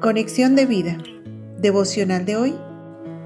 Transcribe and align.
Conexión 0.00 0.56
de 0.56 0.64
vida. 0.64 0.96
Devocional 1.58 2.24
de 2.24 2.34
hoy. 2.34 2.54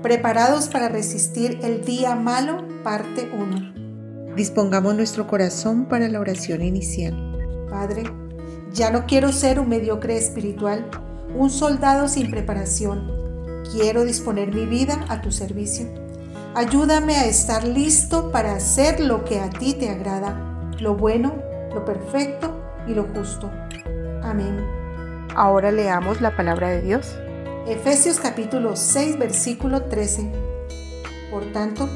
Preparados 0.03 0.67
para 0.67 0.89
resistir 0.89 1.61
el 1.63 1.85
día 1.85 2.17
malo, 2.17 2.67
parte 2.83 3.31
1. 3.33 4.35
Dispongamos 4.35 4.97
nuestro 4.97 5.29
corazón 5.29 5.85
para 5.85 6.09
la 6.09 6.19
oración 6.19 6.63
inicial. 6.63 7.15
Padre, 7.71 8.03
ya 8.73 8.91
no 8.91 9.07
quiero 9.07 9.31
ser 9.31 9.61
un 9.61 9.69
mediocre 9.69 10.17
espiritual, 10.17 10.91
un 11.37 11.49
soldado 11.49 12.09
sin 12.09 12.29
preparación. 12.29 13.63
Quiero 13.71 14.05
disponer 14.05 14.53
mi 14.53 14.67
vida 14.67 15.05
a 15.09 15.23
tu 15.23 15.31
servicio. 15.31 15.87
Ayúdame 16.57 17.15
a 17.15 17.27
estar 17.27 17.63
listo 17.63 18.33
para 18.33 18.57
hacer 18.57 18.99
lo 18.99 19.25
que 19.25 19.39
a 19.39 19.49
ti 19.49 19.75
te 19.75 19.91
agrada, 19.91 20.73
lo 20.81 20.97
bueno, 20.97 21.37
lo 21.73 21.85
perfecto 21.85 22.53
y 22.89 22.95
lo 22.95 23.05
justo. 23.15 23.49
Amén. 24.25 24.84
Ahora 25.33 25.73
leamos 25.73 26.21
la 26.21 26.37
palabra 26.37 26.69
de 26.69 26.81
Dios. 26.81 27.17
Efesios 27.67 28.21
capítulo 28.21 28.77
6 28.77 29.19
versículo 29.19 29.83
13. 29.83 30.31
Por 31.31 31.53
tanto, 31.53 31.89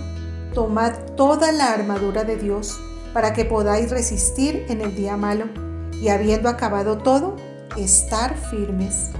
tomad 0.54 0.92
toda 1.16 1.52
la 1.52 1.72
armadura 1.72 2.24
de 2.24 2.36
Dios 2.36 2.80
para 3.12 3.32
que 3.32 3.44
podáis 3.44 3.90
resistir 3.90 4.66
en 4.68 4.80
el 4.80 4.96
día 4.96 5.16
malo 5.16 5.44
y 6.00 6.08
habiendo 6.08 6.48
acabado 6.48 6.98
todo, 6.98 7.36
estar 7.76 8.34
firmes. 8.50 9.10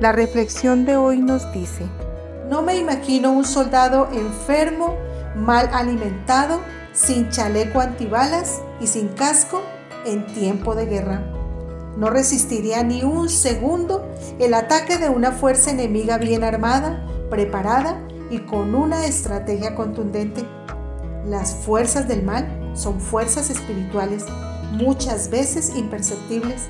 La 0.00 0.12
reflexión 0.12 0.86
de 0.86 0.96
hoy 0.96 1.18
nos 1.18 1.52
dice, 1.52 1.84
no 2.48 2.62
me 2.62 2.76
imagino 2.76 3.32
un 3.32 3.44
soldado 3.44 4.08
enfermo, 4.12 4.96
mal 5.34 5.68
alimentado, 5.74 6.60
sin 6.92 7.28
chaleco 7.28 7.80
antibalas 7.80 8.62
y 8.80 8.86
sin 8.86 9.08
casco 9.08 9.62
en 10.06 10.26
tiempo 10.26 10.74
de 10.74 10.86
guerra 10.86 11.35
no 11.96 12.10
resistiría 12.10 12.82
ni 12.82 13.02
un 13.02 13.28
segundo 13.28 14.06
el 14.38 14.54
ataque 14.54 14.98
de 14.98 15.08
una 15.08 15.32
fuerza 15.32 15.70
enemiga 15.70 16.18
bien 16.18 16.44
armada, 16.44 17.06
preparada 17.30 18.06
y 18.30 18.40
con 18.40 18.74
una 18.74 19.06
estrategia 19.06 19.74
contundente. 19.74 20.44
Las 21.26 21.54
fuerzas 21.54 22.06
del 22.06 22.22
mal 22.22 22.72
son 22.74 23.00
fuerzas 23.00 23.50
espirituales, 23.50 24.24
muchas 24.72 25.30
veces 25.30 25.72
imperceptibles, 25.74 26.68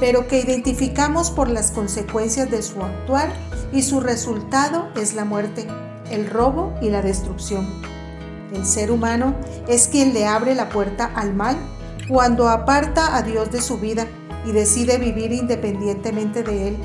pero 0.00 0.26
que 0.26 0.40
identificamos 0.40 1.30
por 1.30 1.48
las 1.48 1.70
consecuencias 1.70 2.50
de 2.50 2.62
su 2.62 2.82
actuar 2.82 3.32
y 3.72 3.82
su 3.82 4.00
resultado 4.00 4.88
es 4.96 5.14
la 5.14 5.24
muerte, 5.24 5.66
el 6.10 6.28
robo 6.28 6.74
y 6.82 6.90
la 6.90 7.00
destrucción. 7.00 7.66
El 8.52 8.66
ser 8.66 8.90
humano 8.90 9.34
es 9.68 9.88
quien 9.88 10.12
le 10.12 10.26
abre 10.26 10.54
la 10.54 10.68
puerta 10.68 11.10
al 11.14 11.34
mal 11.34 11.56
cuando 12.08 12.48
aparta 12.48 13.16
a 13.16 13.22
Dios 13.22 13.50
de 13.50 13.62
su 13.62 13.78
vida 13.78 14.06
y 14.44 14.52
decide 14.52 14.98
vivir 14.98 15.32
independientemente 15.32 16.42
de 16.42 16.68
él. 16.68 16.76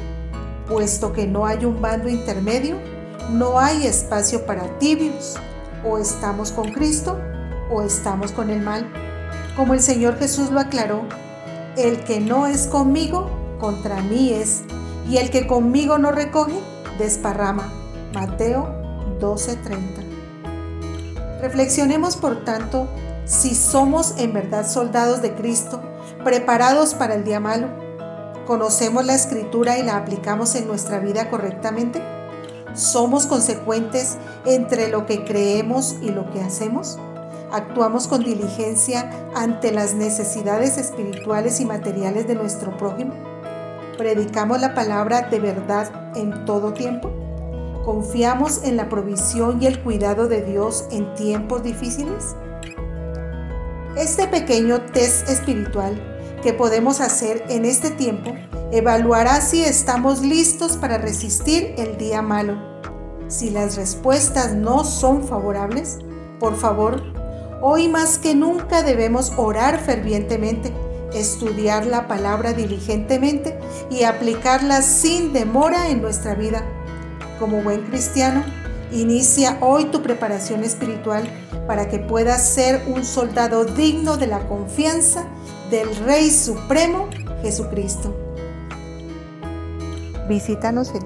Puesto 0.67 1.13
que 1.13 1.27
no 1.27 1.45
hay 1.45 1.65
un 1.65 1.81
bando 1.81 2.09
intermedio, 2.09 2.77
no 3.31 3.59
hay 3.59 3.85
espacio 3.85 4.45
para 4.45 4.77
tibios. 4.79 5.35
O 5.83 5.97
estamos 5.97 6.52
con 6.52 6.71
Cristo 6.71 7.17
o 7.71 7.81
estamos 7.81 8.31
con 8.31 8.49
el 8.49 8.61
mal. 8.61 8.91
Como 9.55 9.73
el 9.73 9.81
Señor 9.81 10.17
Jesús 10.17 10.52
lo 10.52 10.59
aclaró, 10.59 11.03
el 11.77 12.03
que 12.03 12.19
no 12.19 12.47
es 12.47 12.67
conmigo, 12.67 13.30
contra 13.59 14.02
mí 14.02 14.33
es, 14.33 14.61
y 15.09 15.17
el 15.17 15.30
que 15.30 15.47
conmigo 15.47 15.97
no 15.97 16.11
recoge, 16.11 16.59
desparrama. 16.97 17.71
Mateo 18.13 18.67
12:30. 19.19 20.03
Reflexionemos 21.41 22.17
por 22.17 22.43
tanto 22.43 22.87
si 23.25 23.55
somos 23.55 24.15
en 24.17 24.33
verdad 24.33 24.67
soldados 24.67 25.21
de 25.21 25.35
Cristo, 25.35 25.81
preparados 26.23 26.93
para 26.93 27.15
el 27.15 27.23
día 27.23 27.39
malo. 27.39 27.67
¿Conocemos 28.45 29.05
la 29.05 29.15
escritura 29.15 29.77
y 29.77 29.83
la 29.83 29.97
aplicamos 29.97 30.55
en 30.55 30.67
nuestra 30.67 30.99
vida 30.99 31.29
correctamente? 31.29 32.02
¿Somos 32.73 33.27
consecuentes 33.27 34.17
entre 34.45 34.89
lo 34.89 35.05
que 35.05 35.23
creemos 35.23 35.95
y 36.02 36.11
lo 36.11 36.30
que 36.31 36.42
hacemos? 36.42 36.98
¿Actuamos 37.52 38.08
con 38.08 38.23
diligencia 38.23 39.09
ante 39.36 39.71
las 39.71 39.95
necesidades 39.95 40.77
espirituales 40.77 41.59
y 41.59 41.65
materiales 41.65 42.27
de 42.27 42.36
nuestro 42.36 42.77
prójimo? 42.77 43.14
¿Predicamos 43.98 44.61
la 44.61 44.73
palabra 44.73 45.23
de 45.30 45.39
verdad 45.39 46.15
en 46.15 46.45
todo 46.45 46.73
tiempo? 46.73 47.11
¿Confiamos 47.83 48.64
en 48.64 48.77
la 48.77 48.87
provisión 48.87 49.61
y 49.61 49.65
el 49.65 49.81
cuidado 49.81 50.27
de 50.27 50.42
Dios 50.42 50.86
en 50.92 51.14
tiempos 51.15 51.64
difíciles? 51.64 52.36
Este 53.99 54.27
pequeño 54.30 54.80
test 54.93 55.27
espiritual 55.27 56.02
que 56.42 56.54
podemos 56.54 57.02
hacer 57.02 57.43
en 57.49 57.65
este 57.65 57.92
tiempo 57.92 58.33
evaluará 58.71 59.42
si 59.42 59.61
estamos 59.61 60.21
listos 60.21 60.77
para 60.77 60.98
resistir 60.98 61.76
el 61.77 61.98
día 61.98 62.21
malo. 62.21 62.58
Si 63.27 63.49
las 63.49 63.76
respuestas 63.76 64.54
no 64.54 64.86
son 64.86 65.27
favorables, 65.27 65.98
por 66.39 66.55
favor, 66.55 67.04
hoy 67.61 67.89
más 67.89 68.17
que 68.17 68.36
nunca 68.36 68.83
debemos 68.83 69.33
orar 69.36 69.82
fervientemente, 69.82 70.71
estudiar 71.14 71.86
la 71.86 72.08
palabra 72.08 72.54
diligentemente 72.54 73.60
y 73.92 74.04
aplicarla 74.04 74.81
sin 74.81 75.33
demora 75.33 75.89
en 75.89 76.02
nuestra 76.02 76.36
vida. 76.36 76.64
Como 77.37 77.61
buen 77.64 77.81
cristiano, 77.81 78.45
inicia 78.92 79.58
hoy 79.61 79.86
tu 79.86 80.02
preparación 80.02 80.64
espiritual 80.64 81.30
para 81.67 81.88
que 81.88 82.00
puedas 82.00 82.50
ser 82.50 82.82
un 82.88 83.05
soldado 83.05 83.66
digno 83.66 84.17
de 84.17 84.26
la 84.27 84.48
confianza 84.48 85.27
del 85.70 85.95
Rey 86.05 86.32
Supremo 86.32 87.08
Jesucristo. 87.42 88.16
Visítanos 90.28 90.92
en 90.94 91.02